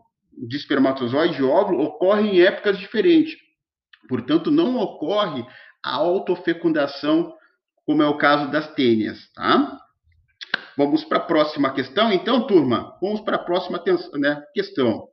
de 0.49 0.57
espermatozoide 0.57 1.41
e 1.41 1.45
óvulo 1.45 1.83
ocorre 1.85 2.31
em 2.31 2.41
épocas 2.41 2.79
diferentes. 2.79 3.37
Portanto, 4.09 4.51
não 4.51 4.77
ocorre 4.79 5.45
a 5.85 5.95
autofecundação, 5.95 7.33
como 7.91 8.05
é 8.05 8.07
o 8.07 8.17
caso 8.17 8.49
das 8.53 8.73
tênias, 8.75 9.19
tá? 9.33 9.77
Vamos 10.77 11.03
para 11.03 11.19
a 11.19 11.23
próxima 11.23 11.75
questão, 11.75 12.13
então, 12.13 12.47
turma. 12.47 12.97
Vamos 13.03 13.21
para 13.23 13.35
a 13.35 13.43
próxima 13.43 13.83
né, 14.15 14.41
questão. 14.55 15.09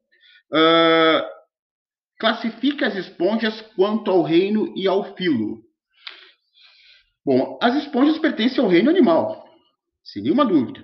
Uh, 0.53 1.25
classifica 2.19 2.85
as 2.85 2.95
esponjas 2.95 3.59
quanto 3.75 4.11
ao 4.11 4.21
reino 4.21 4.77
e 4.77 4.87
ao 4.87 5.15
filo. 5.15 5.63
Bom, 7.25 7.57
as 7.59 7.73
esponjas 7.77 8.19
pertencem 8.19 8.63
ao 8.63 8.69
reino 8.69 8.91
animal, 8.91 9.49
sem 10.03 10.21
nenhuma 10.21 10.45
dúvida. 10.45 10.83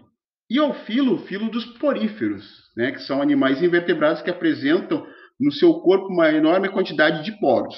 E 0.49 0.57
ao 0.57 0.73
filo, 0.85 1.19
filo 1.27 1.47
dos 1.51 1.63
poríferos, 1.77 2.43
né, 2.75 2.91
que 2.91 3.03
são 3.03 3.21
animais 3.21 3.61
invertebrados 3.61 4.23
que 4.23 4.31
apresentam 4.31 5.05
no 5.39 5.51
seu 5.51 5.75
corpo 5.75 6.07
uma 6.07 6.31
enorme 6.31 6.69
quantidade 6.69 7.23
de 7.23 7.39
poros. 7.39 7.77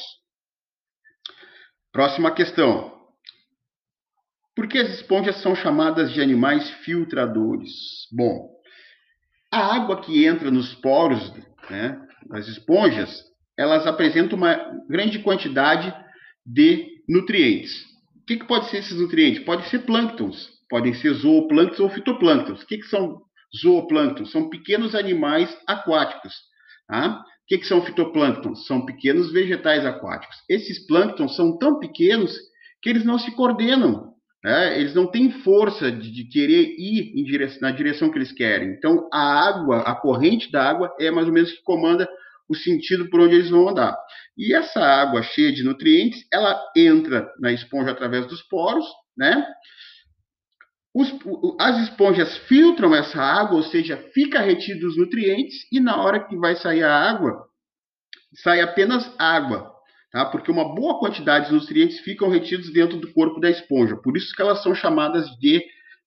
Próxima 1.92 2.32
questão. 2.32 2.95
Por 4.56 4.68
que 4.68 4.78
as 4.78 4.90
esponjas 4.90 5.42
são 5.42 5.56
chamadas 5.56 6.12
de 6.12 6.22
animais 6.22 6.70
filtradores? 6.84 7.72
Bom, 8.12 8.50
a 9.52 9.76
água 9.76 10.02
que 10.02 10.26
entra 10.26 10.50
nos 10.50 10.74
poros 10.76 11.34
né, 11.70 12.00
das 12.30 12.48
esponjas 12.48 13.24
elas 13.58 13.88
apresentam 13.88 14.38
uma 14.38 14.56
grande 14.90 15.20
quantidade 15.20 15.94
de 16.46 16.88
nutrientes. 17.08 17.84
O 18.22 18.26
que, 18.26 18.38
que 18.38 18.46
pode 18.46 18.70
ser 18.70 18.78
esses 18.78 19.00
nutrientes? 19.00 19.44
Podem 19.44 19.66
ser 19.68 19.80
plânctons, 19.80 20.50
podem 20.70 20.94
ser 20.94 21.14
zooplânctons 21.14 21.80
ou 21.80 21.90
fitoplânctons. 21.90 22.64
O 22.64 22.68
que, 22.68 22.78
que 22.78 22.88
são 22.88 23.22
zooplânctons? 23.62 24.32
São 24.32 24.50
pequenos 24.50 24.96
animais 24.96 25.56
aquáticos. 25.68 26.34
Tá? 26.88 27.20
O 27.20 27.48
que, 27.48 27.60
que 27.60 27.68
são 27.68 27.82
fitoplânctons? 27.84 28.66
São 28.66 28.86
pequenos 28.86 29.32
vegetais 29.32 29.86
aquáticos. 29.86 30.36
Esses 30.50 30.86
plânctons 30.86 31.36
são 31.36 31.58
tão 31.58 31.80
pequenos 31.80 32.36
que 32.82 32.90
eles 32.90 33.06
não 33.06 33.18
se 33.18 33.32
coordenam. 33.32 34.15
Né? 34.46 34.80
eles 34.80 34.94
não 34.94 35.08
têm 35.08 35.32
força 35.42 35.92
de, 35.92 36.12
de 36.12 36.24
querer 36.26 36.76
ir 36.78 37.24
direção, 37.24 37.62
na 37.62 37.72
direção 37.72 38.12
que 38.12 38.20
eles 38.20 38.32
querem. 38.32 38.74
Então, 38.74 39.10
a 39.12 39.48
água, 39.50 39.80
a 39.80 39.96
corrente 39.96 40.52
da 40.52 40.70
água 40.70 40.96
é 41.00 41.10
mais 41.10 41.26
ou 41.26 41.34
menos 41.34 41.52
que 41.52 41.64
comanda 41.64 42.08
o 42.48 42.54
sentido 42.54 43.10
por 43.10 43.22
onde 43.22 43.34
eles 43.34 43.50
vão 43.50 43.68
andar. 43.68 43.98
E 44.38 44.54
essa 44.54 44.80
água 44.80 45.24
cheia 45.24 45.52
de 45.52 45.64
nutrientes, 45.64 46.28
ela 46.32 46.62
entra 46.78 47.28
na 47.40 47.52
esponja 47.52 47.90
através 47.90 48.28
dos 48.28 48.44
poros, 48.44 48.86
né? 49.18 49.48
Os, 50.94 51.12
as 51.60 51.90
esponjas 51.90 52.38
filtram 52.48 52.94
essa 52.94 53.20
água, 53.20 53.58
ou 53.58 53.64
seja, 53.64 53.98
fica 54.14 54.42
retido 54.42 54.88
os 54.88 54.96
nutrientes, 54.96 55.56
e 55.72 55.80
na 55.80 56.00
hora 56.00 56.24
que 56.24 56.38
vai 56.38 56.56
sair 56.56 56.84
a 56.84 57.10
água, 57.10 57.48
sai 58.44 58.62
apenas 58.62 59.12
água, 59.18 59.75
tá? 60.16 60.24
Porque 60.24 60.50
uma 60.50 60.74
boa 60.74 60.98
quantidade 60.98 61.48
de 61.48 61.54
nutrientes 61.54 62.00
ficam 62.00 62.30
retidos 62.30 62.72
dentro 62.72 62.98
do 62.98 63.12
corpo 63.12 63.38
da 63.38 63.50
esponja, 63.50 63.98
por 63.98 64.16
isso 64.16 64.34
que 64.34 64.42
elas 64.42 64.64
são 64.64 64.74
chamadas 64.74 65.30
de 65.40 65.62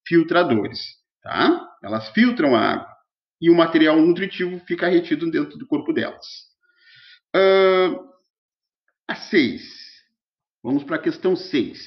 filtradores, 0.07 0.81
tá? 1.23 1.69
Elas 1.83 2.09
filtram 2.13 2.57
a 2.57 2.73
água 2.73 2.89
e 3.39 3.51
o 3.51 3.55
material 3.55 4.01
nutritivo 4.01 4.59
fica 4.61 4.89
retido 4.89 5.31
dentro 5.31 5.59
do 5.59 5.67
corpo 5.67 5.93
delas. 5.93 6.25
Uh, 7.37 8.09
a 9.07 9.15
6. 9.15 9.63
Vamos 10.65 10.85
para 10.85 10.97
a 10.97 11.03
questão 11.03 11.37
6. 11.37 11.79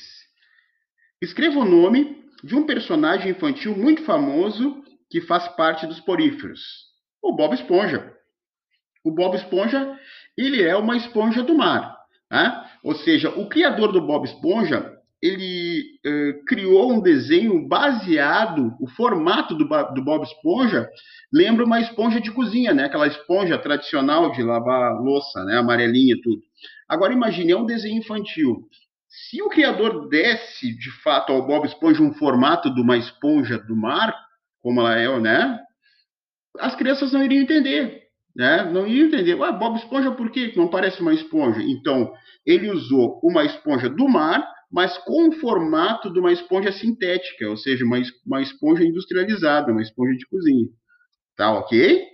Escreva 1.23 1.57
o 1.57 1.65
nome 1.65 2.23
de 2.43 2.55
um 2.55 2.67
personagem 2.67 3.31
infantil 3.31 3.75
muito 3.75 4.03
famoso 4.03 4.83
que 5.09 5.21
faz 5.21 5.47
parte 5.55 5.87
dos 5.87 5.99
poríferos, 5.99 6.61
o 7.19 7.35
Bob 7.35 7.55
Esponja. 7.55 8.15
O 9.03 9.09
Bob 9.09 9.35
Esponja, 9.35 9.99
ele 10.37 10.61
é 10.61 10.75
uma 10.75 10.95
esponja 10.95 11.41
do 11.41 11.55
mar, 11.55 12.00
né? 12.31 12.63
Ou 12.81 12.95
seja, 12.95 13.29
o 13.29 13.49
criador 13.49 13.91
do 13.91 14.01
Bob 14.01 14.25
Esponja, 14.25 14.97
ele 15.21 15.83
eh, 16.03 16.39
criou 16.47 16.93
um 16.93 17.01
desenho 17.01 17.67
baseado, 17.67 18.73
o 18.79 18.87
formato 18.87 19.53
do, 19.53 19.65
do, 19.65 20.03
Bob 20.03 20.23
Esponja 20.23 20.89
lembra 21.31 21.65
uma 21.65 21.81
esponja 21.81 22.19
de 22.19 22.31
cozinha, 22.31 22.73
né? 22.73 22.85
Aquela 22.85 23.05
esponja 23.05 23.57
tradicional 23.59 24.31
de 24.31 24.41
lavar 24.41 24.99
louça, 24.99 25.43
né? 25.43 25.57
Amarelinha 25.57 26.15
e 26.15 26.21
tudo. 26.21 26.41
Agora 26.89 27.13
imagine, 27.13 27.51
é 27.51 27.57
um 27.57 27.65
desenho 27.65 27.99
infantil. 27.99 28.67
Se 29.07 29.41
o 29.41 29.49
criador 29.49 30.07
desse, 30.07 30.73
de 30.75 30.89
fato, 31.03 31.33
ao 31.33 31.45
Bob 31.45 31.67
Esponja 31.67 32.01
um 32.01 32.13
formato 32.13 32.73
de 32.73 32.81
uma 32.81 32.97
esponja 32.97 33.59
do 33.59 33.75
mar, 33.75 34.15
como 34.61 34.79
ela 34.79 34.97
é, 34.97 35.19
né? 35.19 35.59
As 36.59 36.75
crianças 36.75 37.11
não 37.11 37.23
iriam 37.23 37.43
entender, 37.43 38.01
né? 38.35 38.63
Não 38.71 38.87
iriam 38.87 39.07
entender. 39.07 39.35
Ué, 39.35 39.51
Bob 39.51 39.77
Esponja 39.77 40.11
por 40.11 40.29
quê? 40.31 40.53
Não 40.55 40.69
parece 40.69 41.01
uma 41.01 41.13
esponja. 41.13 41.61
Então, 41.61 42.13
ele 42.45 42.69
usou 42.69 43.19
uma 43.23 43.43
esponja 43.43 43.89
do 43.89 44.07
mar, 44.07 44.45
mas 44.71 44.97
com 44.99 45.29
o 45.29 45.31
formato 45.33 46.11
de 46.11 46.19
uma 46.19 46.31
esponja 46.31 46.71
sintética, 46.71 47.49
ou 47.49 47.57
seja, 47.57 47.83
uma, 47.83 48.01
uma 48.25 48.41
esponja 48.41 48.83
industrializada, 48.83 49.71
uma 49.71 49.81
esponja 49.81 50.17
de 50.17 50.25
cozinha. 50.27 50.67
Tá 51.35 51.51
ok? 51.51 52.11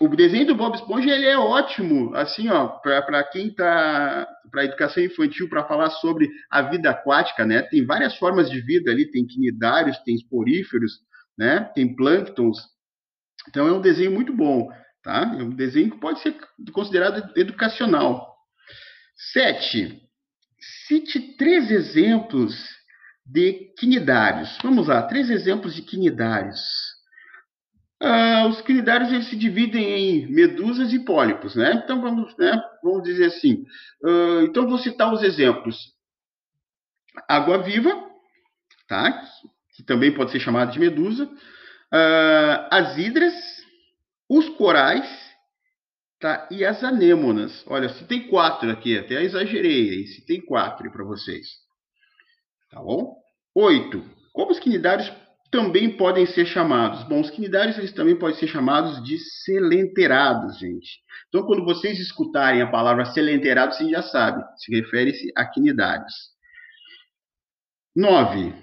o 0.00 0.08
desenho 0.08 0.46
do 0.46 0.54
Bob 0.54 0.76
Esponja 0.76 1.10
ele 1.10 1.26
é 1.26 1.36
ótimo, 1.36 2.14
assim, 2.14 2.48
ó, 2.48 2.68
para 2.68 3.24
quem 3.24 3.52
tá 3.52 4.28
para 4.50 4.64
educação 4.64 5.02
infantil 5.02 5.48
para 5.48 5.64
falar 5.64 5.90
sobre 5.90 6.30
a 6.50 6.62
vida 6.62 6.90
aquática, 6.90 7.44
né? 7.44 7.62
Tem 7.62 7.84
várias 7.84 8.16
formas 8.16 8.48
de 8.48 8.60
vida 8.60 8.90
ali, 8.90 9.10
tem 9.10 9.26
quinidários, 9.26 9.98
tem 10.04 10.14
esporíferos, 10.14 11.00
né? 11.36 11.70
Tem 11.74 11.94
plânctons. 11.94 12.58
Então 13.48 13.66
é 13.66 13.72
um 13.72 13.80
desenho 13.80 14.12
muito 14.12 14.32
bom, 14.32 14.68
tá? 15.02 15.34
É 15.38 15.42
um 15.42 15.50
desenho 15.50 15.90
que 15.90 16.00
pode 16.00 16.20
ser 16.20 16.36
considerado 16.72 17.32
educacional. 17.36 18.36
Sete. 19.32 20.02
Cite 20.86 21.36
três 21.36 21.70
exemplos 21.70 22.58
de 23.24 23.72
quinidários. 23.78 24.56
Vamos 24.62 24.88
lá, 24.88 25.02
três 25.02 25.30
exemplos 25.30 25.74
de 25.74 25.82
quinidários. 25.82 26.60
Ah, 28.00 28.46
os 28.46 28.60
quinidários 28.60 29.10
eles 29.10 29.28
se 29.28 29.36
dividem 29.36 29.84
em 29.84 30.26
medusas 30.32 30.92
e 30.92 31.00
pólipos, 31.00 31.56
né? 31.56 31.82
Então 31.84 32.00
vamos, 32.00 32.36
né, 32.38 32.62
vamos 32.82 33.02
dizer 33.02 33.26
assim. 33.26 33.64
Uh, 34.02 34.42
então 34.42 34.68
vou 34.68 34.78
citar 34.78 35.12
os 35.12 35.22
exemplos: 35.22 35.76
água 37.28 37.58
viva, 37.58 37.90
tá? 38.86 39.20
Que 39.74 39.82
também 39.82 40.14
pode 40.14 40.30
ser 40.30 40.38
chamada 40.38 40.70
de 40.70 40.78
medusa, 40.78 41.24
uh, 41.24 42.68
as 42.70 42.96
hidras, 42.96 43.34
os 44.28 44.48
corais, 44.50 45.06
tá? 46.20 46.48
E 46.50 46.64
as 46.64 46.82
anêmonas. 46.84 47.64
Olha, 47.66 47.88
se 47.88 48.04
tem 48.04 48.28
quatro 48.28 48.70
aqui, 48.70 48.98
até 48.98 49.22
exagerei, 49.22 50.06
se 50.06 50.26
tem 50.26 50.40
quatro 50.40 50.90
para 50.90 51.04
vocês, 51.04 51.46
tá 52.70 52.80
bom? 52.80 53.16
Oito. 53.54 54.04
Como 54.32 54.52
os 54.52 54.58
quinidários 54.60 55.10
também 55.50 55.96
podem 55.96 56.26
ser 56.26 56.46
chamados. 56.46 57.02
Bom, 57.04 57.20
os 57.20 57.30
quinidários 57.30 57.78
eles 57.78 57.92
também 57.92 58.16
podem 58.16 58.36
ser 58.36 58.48
chamados 58.48 59.02
de 59.02 59.18
selenterados, 59.18 60.58
gente. 60.58 61.00
Então, 61.28 61.42
quando 61.44 61.64
vocês 61.64 61.98
escutarem 61.98 62.60
a 62.60 62.70
palavra 62.70 63.06
selenterados, 63.06 63.76
vocês 63.76 63.90
já 63.90 64.02
sabem, 64.02 64.44
se 64.56 64.74
refere-se 64.74 65.32
a 65.36 65.46
quinidários. 65.46 66.12
9. 67.96 68.54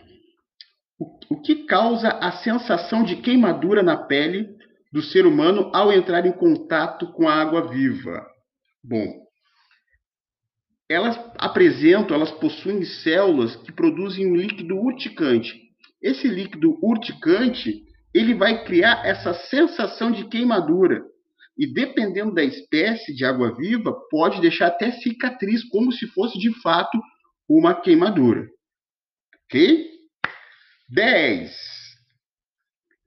O 1.30 1.42
que 1.42 1.66
causa 1.66 2.10
a 2.10 2.32
sensação 2.32 3.04
de 3.04 3.18
queimadura 3.18 3.84
na 3.84 3.98
pele 3.98 4.56
do 4.96 5.02
ser 5.02 5.26
humano 5.26 5.70
ao 5.74 5.92
entrar 5.92 6.26
em 6.26 6.32
contato 6.32 7.12
com 7.12 7.28
a 7.28 7.34
água 7.34 7.68
viva? 7.68 8.26
Bom, 8.82 9.26
elas 10.88 11.20
apresentam, 11.38 12.16
elas 12.16 12.32
possuem 12.32 12.86
células 12.86 13.58
que 13.58 13.74
produzem 13.74 14.26
um 14.26 14.38
líquido 14.38 14.78
urticante, 14.78 15.54
esse 16.02 16.30
líquido 16.30 16.80
urticante, 16.82 17.84
ele 18.14 18.34
vai 18.34 18.64
criar 18.64 19.06
essa 19.06 19.34
sensação 19.34 20.14
de 20.14 20.30
queimadura. 20.30 21.04
E 21.58 21.68
dependendo 21.74 22.34
da 22.34 22.44
espécie 22.46 23.14
de 23.14 23.26
água-viva, 23.26 23.94
pode 24.10 24.40
deixar 24.40 24.68
até 24.68 24.94
cicatriz, 24.94 25.62
como 25.66 25.92
se 25.92 26.08
fosse 26.08 26.40
de 26.40 26.54
fato 26.62 26.98
uma 27.50 27.76
queimadura. 27.76 28.48
Ok? 29.44 29.90
10. 30.88 31.54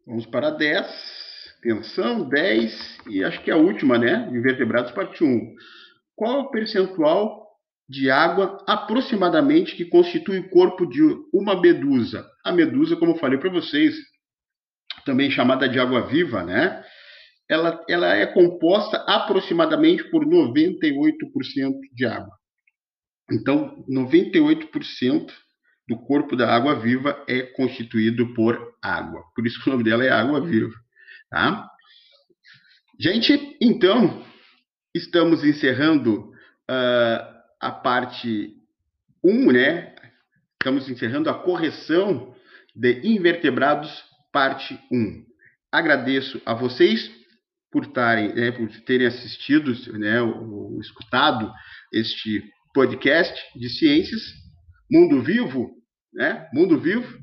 Vamos 0.07 0.27
para 0.27 0.51
10. 0.51 1.18
Atenção, 1.59 2.29
10. 2.29 2.99
E 3.09 3.25
acho 3.25 3.43
que 3.43 3.51
é 3.51 3.55
a 3.55 3.59
última, 3.59 3.99
né? 3.99 4.29
Invertebrados, 4.33 4.93
parte 4.93 5.23
1. 5.25 5.55
Qual 6.15 6.41
o 6.41 6.51
percentual 6.51 7.49
de 7.89 8.11
água 8.11 8.63
aproximadamente 8.67 9.75
que 9.75 9.87
constitui 9.87 10.41
o 10.41 10.51
corpo 10.51 10.87
de 10.87 11.01
uma 11.33 11.59
medusa. 11.59 12.29
A 12.45 12.53
medusa, 12.53 12.97
como 12.97 13.13
eu 13.13 13.19
falei 13.19 13.39
para 13.39 13.51
vocês, 13.51 13.97
também 15.07 15.31
chamada 15.31 15.69
de 15.69 15.81
água 15.81 16.07
viva, 16.07 16.45
né? 16.45 16.85
Ela, 17.49 17.83
ela 17.89 18.15
é 18.15 18.27
composta 18.27 18.99
aproximadamente 19.09 20.05
por 20.11 20.27
98% 20.27 21.73
de 21.95 22.05
água. 22.05 22.37
Então, 23.33 23.83
98% 23.91 25.33
do 25.89 25.97
corpo 25.97 26.37
da 26.37 26.55
água 26.55 26.75
viva 26.79 27.25
é 27.27 27.41
constituído 27.43 28.35
por 28.35 28.75
água. 28.83 29.23
Por 29.35 29.47
isso 29.47 29.63
que 29.63 29.71
o 29.71 29.73
nome 29.73 29.85
dela 29.85 30.05
é 30.05 30.11
água 30.11 30.43
viva, 30.43 30.75
tá? 31.31 31.69
Gente, 32.99 33.57
então, 33.61 34.25
estamos 34.95 35.45
encerrando 35.45 36.31
uh, 36.71 37.39
a 37.61 37.71
parte 37.71 38.55
1, 39.23 39.53
né? 39.53 39.95
Estamos 40.55 40.89
encerrando 40.89 41.31
a 41.31 41.35
correção 41.35 42.35
de 42.75 43.01
invertebrados, 43.07 43.91
parte 44.33 44.79
1. 44.91 45.25
Agradeço 45.71 46.41
a 46.45 46.55
vocês 46.55 47.11
por, 47.71 47.87
tarem, 47.87 48.35
né, 48.35 48.51
por 48.51 48.69
terem 48.81 49.07
assistido, 49.07 49.73
né, 49.99 50.21
ou, 50.23 50.73
ou 50.75 50.81
escutado 50.81 51.53
este 51.93 52.43
podcast 52.73 53.35
de 53.59 53.69
ciências, 53.69 54.23
Mundo 54.91 55.23
Vivo, 55.23 55.71
né? 56.13 56.49
Mundo 56.53 56.79
Vivo. 56.79 57.19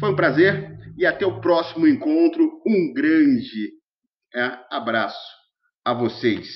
Foi 0.00 0.10
um 0.10 0.16
prazer 0.16 0.73
e 0.96 1.06
até 1.06 1.26
o 1.26 1.40
próximo 1.40 1.86
encontro. 1.86 2.62
Um 2.66 2.92
grande 2.92 3.72
é, 4.34 4.58
abraço 4.70 5.18
a 5.84 5.92
vocês. 5.92 6.48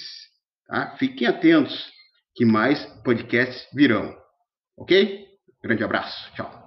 Tá? 0.67 0.97
Fiquem 0.99 1.27
atentos 1.27 1.91
que 2.35 2.45
mais 2.45 2.85
podcasts 3.03 3.69
virão. 3.75 4.15
Ok? 4.77 5.27
Grande 5.63 5.85
abraço. 5.85 6.33
Tchau. 6.35 6.58